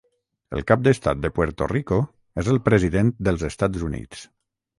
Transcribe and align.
El 0.59 0.63
cap 0.69 0.79
d'estat 0.87 1.19
de 1.25 1.29
Puerto 1.35 1.67
Rico 1.73 1.99
és 2.45 2.49
el 2.55 2.59
President 2.71 3.13
dels 3.29 3.45
Estats 3.53 3.87
Units. 3.91 4.27